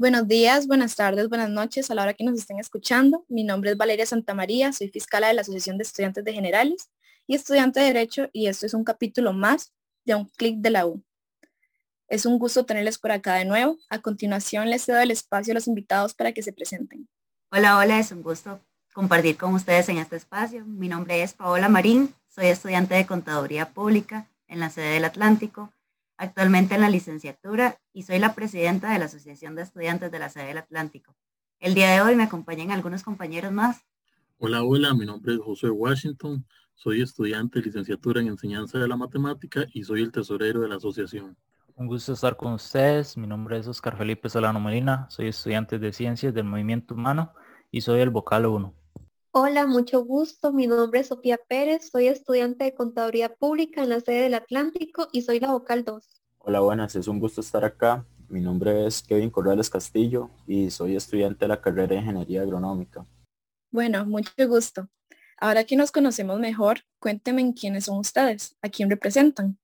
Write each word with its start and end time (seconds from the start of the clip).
Buenos 0.00 0.26
días, 0.26 0.66
buenas 0.66 0.96
tardes, 0.96 1.28
buenas 1.28 1.50
noches 1.50 1.90
a 1.90 1.94
la 1.94 2.00
hora 2.00 2.14
que 2.14 2.24
nos 2.24 2.38
estén 2.38 2.58
escuchando. 2.58 3.26
Mi 3.28 3.44
nombre 3.44 3.72
es 3.72 3.76
Valeria 3.76 4.06
Santamaría, 4.06 4.72
soy 4.72 4.88
fiscal 4.88 5.22
de 5.24 5.34
la 5.34 5.42
Asociación 5.42 5.76
de 5.76 5.82
Estudiantes 5.82 6.24
de 6.24 6.32
Generales 6.32 6.88
y 7.26 7.34
estudiante 7.34 7.80
de 7.80 7.86
Derecho 7.88 8.30
y 8.32 8.46
esto 8.46 8.64
es 8.64 8.72
un 8.72 8.82
capítulo 8.82 9.34
más 9.34 9.74
de 10.06 10.14
Un 10.14 10.24
Clic 10.38 10.56
de 10.56 10.70
la 10.70 10.86
U. 10.86 11.04
Es 12.08 12.24
un 12.24 12.38
gusto 12.38 12.64
tenerles 12.64 12.96
por 12.96 13.12
acá 13.12 13.34
de 13.34 13.44
nuevo. 13.44 13.76
A 13.90 13.98
continuación 13.98 14.70
les 14.70 14.86
cedo 14.86 15.00
el 15.00 15.10
espacio 15.10 15.52
a 15.52 15.56
los 15.56 15.68
invitados 15.68 16.14
para 16.14 16.32
que 16.32 16.42
se 16.42 16.54
presenten. 16.54 17.06
Hola, 17.52 17.76
hola, 17.76 17.98
es 17.98 18.10
un 18.10 18.22
gusto 18.22 18.58
compartir 18.94 19.36
con 19.36 19.52
ustedes 19.52 19.90
en 19.90 19.98
este 19.98 20.16
espacio. 20.16 20.64
Mi 20.64 20.88
nombre 20.88 21.22
es 21.22 21.34
Paola 21.34 21.68
Marín, 21.68 22.14
soy 22.34 22.46
estudiante 22.46 22.94
de 22.94 23.04
Contaduría 23.04 23.74
Pública 23.74 24.26
en 24.48 24.60
la 24.60 24.70
sede 24.70 24.94
del 24.94 25.04
Atlántico 25.04 25.74
actualmente 26.20 26.74
en 26.74 26.82
la 26.82 26.90
licenciatura 26.90 27.80
y 27.94 28.02
soy 28.02 28.18
la 28.18 28.34
presidenta 28.34 28.92
de 28.92 28.98
la 28.98 29.06
Asociación 29.06 29.54
de 29.54 29.62
Estudiantes 29.62 30.12
de 30.12 30.18
la 30.18 30.28
Sede 30.28 30.48
del 30.48 30.58
Atlántico. 30.58 31.16
El 31.58 31.74
día 31.74 31.90
de 31.90 32.02
hoy 32.02 32.14
me 32.14 32.24
acompañan 32.24 32.70
algunos 32.70 33.02
compañeros 33.02 33.52
más. 33.52 33.80
Hola, 34.38 34.62
hola, 34.62 34.92
mi 34.92 35.06
nombre 35.06 35.34
es 35.34 35.40
José 35.40 35.70
Washington, 35.70 36.46
soy 36.74 37.00
estudiante 37.00 37.58
de 37.58 37.66
licenciatura 37.66 38.20
en 38.20 38.28
enseñanza 38.28 38.78
de 38.78 38.86
la 38.86 38.96
matemática 38.96 39.66
y 39.72 39.82
soy 39.82 40.02
el 40.02 40.12
tesorero 40.12 40.60
de 40.60 40.68
la 40.68 40.76
asociación. 40.76 41.36
Un 41.74 41.86
gusto 41.86 42.12
estar 42.12 42.36
con 42.36 42.52
ustedes, 42.52 43.16
mi 43.16 43.26
nombre 43.26 43.58
es 43.58 43.66
Oscar 43.66 43.96
Felipe 43.96 44.28
Solano 44.28 44.60
Molina, 44.60 45.06
soy 45.08 45.28
estudiante 45.28 45.78
de 45.78 45.92
Ciencias 45.92 46.34
del 46.34 46.44
Movimiento 46.44 46.94
Humano 46.94 47.32
y 47.70 47.80
soy 47.80 48.00
el 48.00 48.10
vocal 48.10 48.44
1. 48.44 48.74
Hola, 49.32 49.64
mucho 49.64 50.04
gusto. 50.04 50.52
Mi 50.52 50.66
nombre 50.66 50.98
es 50.98 51.06
Sofía 51.06 51.38
Pérez, 51.48 51.90
soy 51.92 52.08
estudiante 52.08 52.64
de 52.64 52.74
Contaduría 52.74 53.32
Pública 53.32 53.80
en 53.80 53.90
la 53.90 54.00
sede 54.00 54.22
del 54.22 54.34
Atlántico 54.34 55.06
y 55.12 55.22
soy 55.22 55.38
la 55.38 55.52
vocal 55.52 55.84
2. 55.84 56.04
Hola, 56.38 56.58
buenas, 56.58 56.96
es 56.96 57.06
un 57.06 57.20
gusto 57.20 57.40
estar 57.40 57.64
acá. 57.64 58.04
Mi 58.28 58.40
nombre 58.40 58.88
es 58.88 59.04
Kevin 59.04 59.30
Corrales 59.30 59.70
Castillo 59.70 60.30
y 60.48 60.68
soy 60.70 60.96
estudiante 60.96 61.44
de 61.44 61.48
la 61.48 61.60
carrera 61.60 61.86
de 61.86 61.96
Ingeniería 61.98 62.42
Agronómica. 62.42 63.06
Bueno, 63.70 64.04
mucho 64.04 64.32
gusto. 64.48 64.88
Ahora 65.38 65.62
que 65.62 65.76
nos 65.76 65.92
conocemos 65.92 66.40
mejor, 66.40 66.80
cuéntenme 66.98 67.54
quiénes 67.54 67.84
son 67.84 67.98
ustedes, 67.98 68.56
a 68.62 68.68
quién 68.68 68.90
representan. 68.90 69.56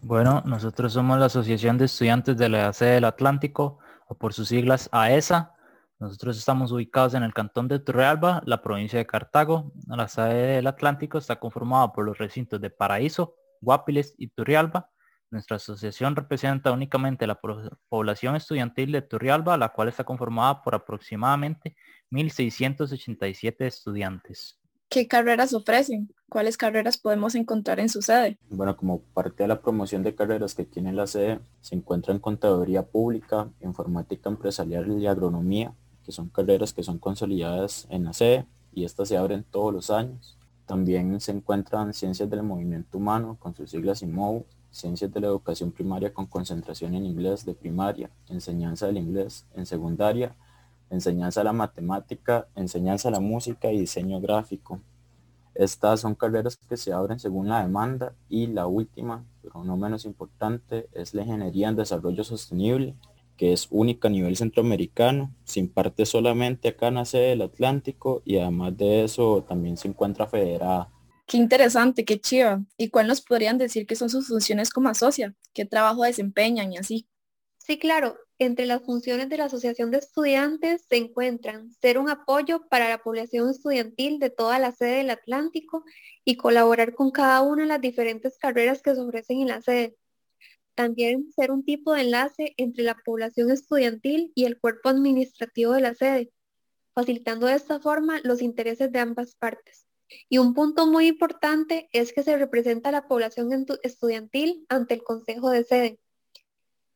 Bueno, 0.00 0.42
nosotros 0.46 0.94
somos 0.94 1.18
la 1.18 1.26
Asociación 1.26 1.76
de 1.76 1.84
Estudiantes 1.84 2.38
de 2.38 2.48
la 2.48 2.72
sede 2.72 2.94
del 2.94 3.04
Atlántico, 3.04 3.78
o 4.08 4.14
por 4.14 4.32
sus 4.32 4.48
siglas 4.48 4.88
AESA, 4.90 5.55
nosotros 5.98 6.36
estamos 6.36 6.72
ubicados 6.72 7.14
en 7.14 7.22
el 7.22 7.32
cantón 7.32 7.68
de 7.68 7.78
Turrialba, 7.78 8.42
la 8.44 8.60
provincia 8.60 8.98
de 8.98 9.06
Cartago. 9.06 9.72
La 9.86 10.08
sede 10.08 10.56
del 10.56 10.66
Atlántico 10.66 11.16
está 11.16 11.36
conformada 11.40 11.92
por 11.92 12.04
los 12.04 12.18
recintos 12.18 12.60
de 12.60 12.68
Paraíso, 12.68 13.34
Guapiles 13.62 14.14
y 14.18 14.28
Turrialba. 14.28 14.90
Nuestra 15.30 15.56
asociación 15.56 16.14
representa 16.14 16.70
únicamente 16.70 17.26
la 17.26 17.40
población 17.88 18.36
estudiantil 18.36 18.92
de 18.92 19.02
Turrialba, 19.02 19.56
la 19.56 19.70
cual 19.70 19.88
está 19.88 20.04
conformada 20.04 20.62
por 20.62 20.74
aproximadamente 20.74 21.74
1.687 22.10 23.64
estudiantes. 23.64 24.60
¿Qué 24.90 25.08
carreras 25.08 25.54
ofrecen? 25.54 26.14
¿Cuáles 26.28 26.56
carreras 26.56 26.98
podemos 26.98 27.34
encontrar 27.34 27.80
en 27.80 27.88
su 27.88 28.02
sede? 28.02 28.38
Bueno, 28.50 28.76
como 28.76 29.00
parte 29.00 29.42
de 29.42 29.48
la 29.48 29.60
promoción 29.60 30.02
de 30.02 30.14
carreras 30.14 30.54
que 30.54 30.64
tiene 30.64 30.92
la 30.92 31.06
sede, 31.06 31.40
se 31.60 31.74
encuentra 31.74 32.12
en 32.12 32.20
Contaduría 32.20 32.82
Pública, 32.82 33.48
Informática 33.62 34.28
Empresarial 34.28 35.00
y 35.00 35.06
Agronomía, 35.06 35.74
que 36.06 36.12
son 36.12 36.28
carreras 36.28 36.72
que 36.72 36.84
son 36.84 36.98
consolidadas 36.98 37.86
en 37.90 38.04
la 38.04 38.12
sede 38.12 38.46
y 38.72 38.84
estas 38.84 39.08
se 39.08 39.16
abren 39.16 39.42
todos 39.42 39.74
los 39.74 39.90
años. 39.90 40.38
También 40.64 41.20
se 41.20 41.32
encuentran 41.32 41.92
ciencias 41.92 42.30
del 42.30 42.44
movimiento 42.44 42.98
humano 42.98 43.36
con 43.40 43.54
sus 43.56 43.70
siglas 43.70 44.02
IMOU, 44.02 44.46
ciencias 44.70 45.12
de 45.12 45.20
la 45.20 45.26
educación 45.26 45.72
primaria 45.72 46.14
con 46.14 46.26
concentración 46.26 46.94
en 46.94 47.04
inglés 47.04 47.44
de 47.44 47.54
primaria, 47.54 48.08
enseñanza 48.28 48.86
del 48.86 48.98
inglés 48.98 49.46
en 49.54 49.66
secundaria, 49.66 50.36
enseñanza 50.90 51.40
de 51.40 51.44
la 51.44 51.52
matemática, 51.52 52.46
enseñanza 52.54 53.08
de 53.08 53.14
la 53.14 53.20
música 53.20 53.72
y 53.72 53.80
diseño 53.80 54.20
gráfico. 54.20 54.80
Estas 55.54 56.00
son 56.00 56.14
carreras 56.14 56.56
que 56.56 56.76
se 56.76 56.92
abren 56.92 57.18
según 57.18 57.48
la 57.48 57.62
demanda 57.62 58.12
y 58.28 58.46
la 58.46 58.66
última, 58.66 59.24
pero 59.42 59.64
no 59.64 59.76
menos 59.76 60.04
importante, 60.04 60.88
es 60.92 61.14
la 61.14 61.22
ingeniería 61.22 61.68
en 61.68 61.76
desarrollo 61.76 62.22
sostenible 62.22 62.94
que 63.36 63.52
es 63.52 63.68
única 63.70 64.08
a 64.08 64.10
nivel 64.10 64.36
centroamericano, 64.36 65.34
se 65.44 65.60
imparte 65.60 66.06
solamente 66.06 66.68
acá 66.68 66.88
en 66.88 66.94
la 66.94 67.04
sede 67.04 67.30
del 67.30 67.42
Atlántico 67.42 68.22
y 68.24 68.38
además 68.38 68.76
de 68.76 69.04
eso 69.04 69.44
también 69.48 69.76
se 69.76 69.88
encuentra 69.88 70.26
federada. 70.26 70.90
Qué 71.26 71.36
interesante, 71.36 72.04
qué 72.04 72.20
chiva. 72.20 72.64
¿Y 72.76 72.88
cuál 72.88 73.08
nos 73.08 73.20
podrían 73.20 73.58
decir 73.58 73.86
que 73.86 73.96
son 73.96 74.10
sus 74.10 74.28
funciones 74.28 74.70
como 74.70 74.88
asocia? 74.88 75.34
¿Qué 75.52 75.64
trabajo 75.64 76.04
desempeñan 76.04 76.72
y 76.72 76.78
así? 76.78 77.08
Sí, 77.58 77.78
claro. 77.78 78.16
Entre 78.38 78.66
las 78.66 78.82
funciones 78.82 79.28
de 79.28 79.38
la 79.38 79.46
Asociación 79.46 79.90
de 79.90 79.98
Estudiantes 79.98 80.84
se 80.88 80.98
encuentran 80.98 81.72
ser 81.80 81.98
un 81.98 82.10
apoyo 82.10 82.68
para 82.68 82.88
la 82.88 82.98
población 82.98 83.48
estudiantil 83.48 84.18
de 84.18 84.30
toda 84.30 84.58
la 84.58 84.72
sede 84.72 84.98
del 84.98 85.10
Atlántico 85.10 85.84
y 86.24 86.36
colaborar 86.36 86.94
con 86.94 87.10
cada 87.10 87.40
una 87.40 87.62
de 87.62 87.68
las 87.68 87.80
diferentes 87.80 88.38
carreras 88.38 88.82
que 88.82 88.94
se 88.94 89.00
ofrecen 89.00 89.40
en 89.40 89.48
la 89.48 89.62
sede 89.62 89.96
también 90.76 91.32
ser 91.32 91.50
un 91.50 91.64
tipo 91.64 91.92
de 91.92 92.02
enlace 92.02 92.54
entre 92.58 92.84
la 92.84 92.94
población 93.04 93.50
estudiantil 93.50 94.30
y 94.36 94.44
el 94.44 94.60
cuerpo 94.60 94.90
administrativo 94.90 95.72
de 95.72 95.80
la 95.80 95.94
sede, 95.94 96.30
facilitando 96.94 97.46
de 97.46 97.54
esta 97.54 97.80
forma 97.80 98.20
los 98.22 98.42
intereses 98.42 98.92
de 98.92 99.00
ambas 99.00 99.34
partes. 99.34 99.86
Y 100.28 100.38
un 100.38 100.54
punto 100.54 100.86
muy 100.86 101.08
importante 101.08 101.88
es 101.92 102.12
que 102.12 102.22
se 102.22 102.36
representa 102.36 102.90
a 102.90 102.92
la 102.92 103.08
población 103.08 103.66
estudiantil 103.82 104.64
ante 104.68 104.94
el 104.94 105.02
Consejo 105.02 105.50
de 105.50 105.64
Sede. 105.64 105.98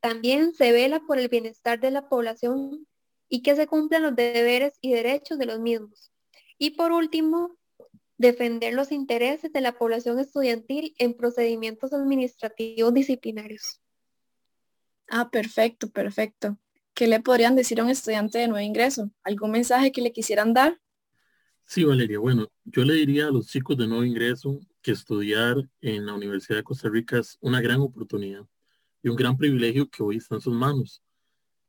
También 0.00 0.52
se 0.54 0.72
vela 0.72 1.00
por 1.00 1.18
el 1.18 1.28
bienestar 1.28 1.80
de 1.80 1.90
la 1.90 2.08
población 2.08 2.86
y 3.28 3.42
que 3.42 3.56
se 3.56 3.66
cumplan 3.66 4.02
los 4.02 4.16
deberes 4.16 4.74
y 4.80 4.92
derechos 4.92 5.38
de 5.38 5.46
los 5.46 5.60
mismos. 5.60 6.12
Y 6.58 6.70
por 6.70 6.92
último, 6.92 7.56
defender 8.18 8.74
los 8.74 8.92
intereses 8.92 9.52
de 9.52 9.60
la 9.60 9.78
población 9.78 10.18
estudiantil 10.18 10.94
en 10.98 11.14
procedimientos 11.14 11.92
administrativos 11.92 12.92
disciplinarios. 12.92 13.80
Ah, 15.08 15.30
perfecto, 15.30 15.88
perfecto. 15.88 16.58
¿Qué 16.94 17.06
le 17.06 17.20
podrían 17.20 17.54
decir 17.54 17.80
a 17.80 17.84
un 17.84 17.90
estudiante 17.90 18.38
de 18.38 18.48
nuevo 18.48 18.66
ingreso? 18.66 19.10
¿Algún 19.22 19.52
mensaje 19.52 19.92
que 19.92 20.02
le 20.02 20.12
quisieran 20.12 20.52
dar? 20.52 20.80
Sí, 21.64 21.84
Valeria. 21.84 22.18
Bueno, 22.18 22.48
yo 22.64 22.84
le 22.84 22.94
diría 22.94 23.28
a 23.28 23.30
los 23.30 23.46
chicos 23.46 23.76
de 23.76 23.86
nuevo 23.86 24.04
ingreso 24.04 24.58
que 24.82 24.90
estudiar 24.90 25.56
en 25.80 26.06
la 26.06 26.14
Universidad 26.14 26.58
de 26.58 26.64
Costa 26.64 26.88
Rica 26.88 27.18
es 27.18 27.38
una 27.40 27.60
gran 27.60 27.80
oportunidad 27.80 28.44
y 29.02 29.08
un 29.08 29.16
gran 29.16 29.36
privilegio 29.36 29.88
que 29.88 30.02
hoy 30.02 30.16
está 30.16 30.34
en 30.34 30.40
sus 30.40 30.54
manos. 30.54 31.02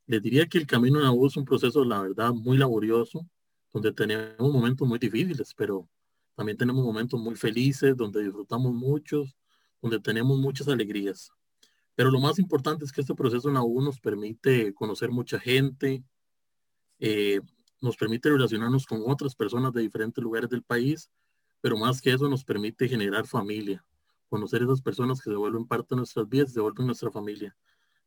Les 0.07 0.21
diría 0.21 0.47
que 0.47 0.57
el 0.57 0.65
camino 0.65 0.97
de 0.97 1.05
la 1.05 1.11
U 1.11 1.27
es 1.27 1.37
un 1.37 1.45
proceso, 1.45 1.85
la 1.85 2.01
verdad, 2.01 2.33
muy 2.33 2.57
laborioso, 2.57 3.27
donde 3.71 3.91
tenemos 3.91 4.51
momentos 4.51 4.87
muy 4.87 4.97
difíciles, 4.97 5.53
pero 5.53 5.87
también 6.39 6.57
tenemos 6.57 6.85
momentos 6.85 7.19
muy 7.19 7.35
felices, 7.35 7.97
donde 7.97 8.23
disfrutamos 8.23 8.73
muchos, 8.73 9.35
donde 9.81 9.99
tenemos 9.99 10.39
muchas 10.39 10.69
alegrías. 10.69 11.33
Pero 11.95 12.11
lo 12.11 12.21
más 12.21 12.39
importante 12.39 12.85
es 12.85 12.93
que 12.93 13.01
este 13.01 13.13
proceso 13.13 13.49
en 13.49 13.55
la 13.55 13.59
nos 13.59 13.99
permite 13.99 14.73
conocer 14.73 15.11
mucha 15.11 15.37
gente, 15.37 16.01
eh, 16.97 17.41
nos 17.81 17.97
permite 17.97 18.29
relacionarnos 18.29 18.85
con 18.85 19.03
otras 19.05 19.35
personas 19.35 19.73
de 19.73 19.81
diferentes 19.81 20.23
lugares 20.23 20.49
del 20.49 20.63
país, 20.63 21.11
pero 21.59 21.75
más 21.75 21.99
que 22.01 22.13
eso 22.13 22.29
nos 22.29 22.45
permite 22.45 22.87
generar 22.87 23.27
familia, 23.27 23.85
conocer 24.29 24.63
esas 24.63 24.81
personas 24.81 25.19
que 25.19 25.31
se 25.31 25.35
vuelven 25.35 25.67
parte 25.67 25.87
de 25.89 25.97
nuestras 25.97 26.29
vidas, 26.29 26.53
se 26.53 26.61
vuelven 26.61 26.85
nuestra 26.85 27.11
familia. 27.11 27.53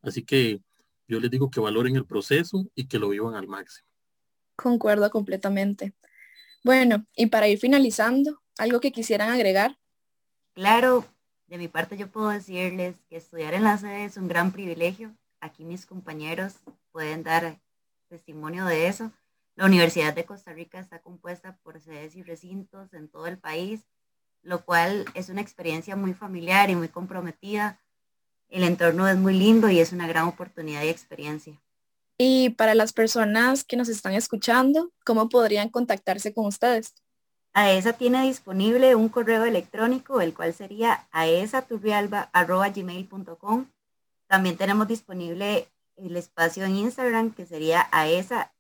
Así 0.01 0.25
que 0.25 0.63
yo 1.07 1.21
les 1.21 1.31
digo 1.31 1.51
que 1.51 1.61
valoren 1.61 1.97
el 1.97 2.07
proceso 2.07 2.65
y 2.75 2.89
que 2.89 2.99
lo 2.99 3.11
vivan 3.11 3.35
al 3.35 3.47
máximo. 3.47 3.87
Concuerdo 4.57 5.11
completamente. 5.11 5.93
Bueno, 6.65 7.07
y 7.17 7.27
para 7.27 7.49
ir 7.49 7.59
finalizando, 7.59 8.41
¿algo 8.57 8.79
que 8.81 8.93
quisieran 8.93 9.31
agregar? 9.31 9.79
Claro, 10.55 11.05
de 11.49 11.59
mi 11.59 11.67
parte 11.67 11.97
yo 11.97 12.09
puedo 12.09 12.29
decirles 12.29 12.95
que 13.09 13.17
estudiar 13.17 13.55
en 13.55 13.65
la 13.65 13.79
sede 13.79 14.05
es 14.05 14.17
un 14.17 14.29
gran 14.29 14.53
privilegio. 14.53 15.13
Aquí 15.41 15.65
mis 15.65 15.87
compañeros 15.87 16.55
pueden 16.93 17.25
dar 17.25 17.59
testimonio 18.09 18.65
de 18.67 18.87
eso. 18.87 19.11
La 19.57 19.67
Universidad 19.67 20.15
de 20.15 20.25
Costa 20.25 20.53
Rica 20.53 20.79
está 20.79 21.01
compuesta 21.01 21.59
por 21.65 21.81
sedes 21.81 22.15
y 22.15 22.23
recintos 22.23 22.95
en 22.95 23.09
todo 23.09 23.27
el 23.27 23.39
país, 23.39 23.81
lo 24.43 24.65
cual 24.65 25.05
es 25.15 25.31
una 25.31 25.41
experiencia 25.41 25.97
muy 25.97 26.15
familiar 26.15 26.71
y 26.71 26.77
muy 26.77 26.89
comprometida. 26.89 27.81
El 28.49 28.63
entorno 28.63 29.09
es 29.09 29.17
muy 29.17 29.35
lindo 29.35 29.69
y 29.69 29.81
es 29.81 29.93
una 29.93 30.07
gran 30.07 30.29
oportunidad 30.29 30.85
y 30.85 30.91
experiencia. 30.91 31.61
Y 32.19 32.51
para 32.51 32.75
las 32.75 32.93
personas 32.93 33.65
que 33.65 33.77
nos 33.77 33.89
están 33.89 34.15
escuchando, 34.15 34.93
¿cómo 35.05 35.29
podrían 35.29 35.71
contactarse 35.71 36.33
con 36.33 36.47
ustedes? 36.47 36.95
AESA 37.55 37.95
tiene 37.95 38.23
disponible 38.23 38.95
un 38.95 39.09
correo 39.11 39.45
electrónico, 39.45 40.23
el 40.23 40.33
cual 40.33 40.55
sería 40.55 41.07
aesaturrialba.gmail.com. 41.13 43.67
También 44.27 44.57
tenemos 44.57 44.89
disponible 44.89 45.69
el 45.97 46.17
espacio 46.17 46.65
en 46.65 46.77
Instagram, 46.77 47.35
que 47.35 47.45
sería 47.45 47.91
aesa-ucr. 47.93 48.51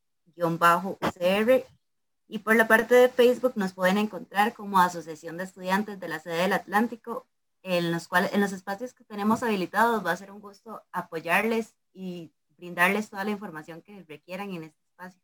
Y 2.28 2.38
por 2.38 2.54
la 2.56 2.68
parte 2.68 2.94
de 2.94 3.08
Facebook 3.08 3.54
nos 3.56 3.72
pueden 3.72 3.96
encontrar 3.96 4.52
como 4.52 4.78
Asociación 4.78 5.38
de 5.38 5.44
Estudiantes 5.44 5.98
de 5.98 6.08
la 6.08 6.20
Sede 6.20 6.42
del 6.42 6.52
Atlántico, 6.52 7.26
en 7.62 7.92
los 7.92 8.08
cuales 8.08 8.34
en 8.34 8.42
los 8.42 8.52
espacios 8.52 8.92
que 8.92 9.04
tenemos 9.04 9.42
habilitados 9.42 10.04
va 10.04 10.12
a 10.12 10.16
ser 10.16 10.30
un 10.30 10.40
gusto 10.40 10.82
apoyarles 10.92 11.74
y 11.94 12.30
brindarles 12.62 13.10
toda 13.10 13.24
la 13.24 13.32
información 13.32 13.82
que 13.82 14.04
requieran 14.04 14.50
en 14.52 14.62
este 14.62 14.78
espacio. 14.90 15.20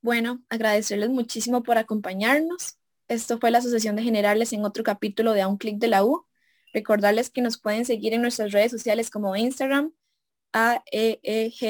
Bueno, 0.00 0.42
agradecerles 0.48 1.08
muchísimo 1.08 1.62
por 1.62 1.78
acompañarnos. 1.78 2.78
Esto 3.06 3.38
fue 3.38 3.52
la 3.52 3.58
Asociación 3.58 3.94
de 3.94 4.02
Generales 4.02 4.52
en 4.52 4.64
otro 4.64 4.82
capítulo 4.82 5.34
de 5.34 5.42
A 5.42 5.46
un 5.46 5.56
clic 5.56 5.78
de 5.78 5.86
la 5.86 6.04
U. 6.04 6.26
Recordarles 6.74 7.30
que 7.30 7.42
nos 7.42 7.58
pueden 7.58 7.84
seguir 7.84 8.12
en 8.12 8.22
nuestras 8.22 8.50
redes 8.50 8.72
sociales 8.72 9.08
como 9.08 9.36
Instagram, 9.36 9.92
AEEG-UCR 10.52 11.60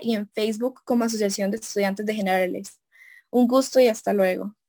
y 0.00 0.14
en 0.14 0.26
Facebook 0.30 0.80
como 0.84 1.04
Asociación 1.04 1.50
de 1.50 1.58
Estudiantes 1.58 2.06
de 2.06 2.14
Generales. 2.14 2.80
Un 3.28 3.46
gusto 3.46 3.80
y 3.80 3.88
hasta 3.88 4.14
luego. 4.14 4.56